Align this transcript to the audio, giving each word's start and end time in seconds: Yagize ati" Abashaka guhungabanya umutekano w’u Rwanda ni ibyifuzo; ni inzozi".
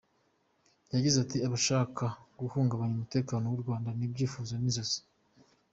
Yagize 0.93 1.17
ati" 1.21 1.37
Abashaka 1.47 2.05
guhungabanya 2.39 2.93
umutekano 2.97 3.45
w’u 3.47 3.61
Rwanda 3.63 3.89
ni 3.97 4.03
ibyifuzo; 4.07 4.51
ni 4.55 4.65
inzozi". 4.69 4.99